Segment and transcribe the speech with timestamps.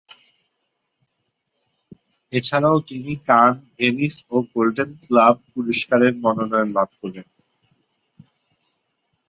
[2.33, 7.27] এছাড়াও তিনি Cannes, Venice ও গোল্ডেন গ্লোব পুরস্কারের মনোনয়ন লাভ করেন।